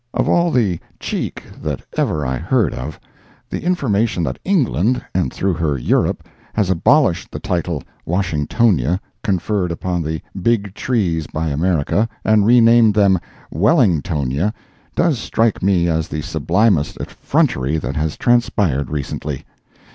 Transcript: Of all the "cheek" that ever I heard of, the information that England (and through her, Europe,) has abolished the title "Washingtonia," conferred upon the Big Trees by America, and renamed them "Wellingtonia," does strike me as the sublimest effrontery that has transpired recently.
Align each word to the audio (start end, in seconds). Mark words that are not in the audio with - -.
Of 0.15 0.27
all 0.27 0.49
the 0.49 0.79
"cheek" 0.99 1.43
that 1.61 1.83
ever 1.95 2.25
I 2.25 2.35
heard 2.39 2.73
of, 2.73 2.99
the 3.51 3.63
information 3.63 4.23
that 4.23 4.39
England 4.43 4.99
(and 5.13 5.31
through 5.31 5.53
her, 5.53 5.77
Europe,) 5.77 6.23
has 6.55 6.71
abolished 6.71 7.29
the 7.29 7.39
title 7.39 7.83
"Washingtonia," 8.07 8.99
conferred 9.23 9.71
upon 9.71 10.01
the 10.01 10.19
Big 10.41 10.73
Trees 10.73 11.27
by 11.27 11.49
America, 11.49 12.09
and 12.25 12.47
renamed 12.47 12.95
them 12.95 13.19
"Wellingtonia," 13.53 14.53
does 14.95 15.19
strike 15.19 15.61
me 15.61 15.87
as 15.87 16.07
the 16.07 16.23
sublimest 16.23 16.97
effrontery 16.99 17.77
that 17.77 17.95
has 17.95 18.17
transpired 18.17 18.89
recently. 18.89 19.45